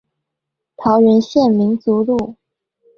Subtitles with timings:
[0.77, 2.35] 桃園縣民族路